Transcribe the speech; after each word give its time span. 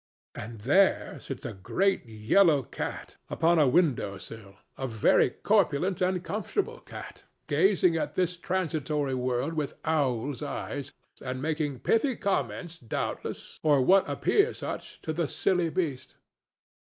—And 0.33 0.61
there 0.61 1.19
sits 1.19 1.45
a 1.45 1.53
great 1.53 2.03
yellow 2.07 2.63
cat 2.63 3.17
upon 3.29 3.59
a 3.59 3.67
window 3.67 4.17
sill, 4.17 4.55
a 4.75 4.87
very 4.87 5.29
corpulent 5.29 6.01
and 6.01 6.23
comfortable 6.23 6.79
cat, 6.79 7.25
gazing 7.45 7.97
at 7.97 8.15
this 8.15 8.35
transitory 8.35 9.13
world 9.13 9.53
with 9.53 9.75
owl's 9.85 10.41
eyes, 10.41 10.91
and 11.21 11.39
making 11.39 11.81
pithy 11.81 12.15
comments, 12.15 12.79
doubtless, 12.79 13.59
or 13.61 13.79
what 13.83 14.09
appear 14.09 14.55
such, 14.55 14.99
to 15.03 15.13
the 15.13 15.27
silly 15.27 15.69
beast. 15.69 16.15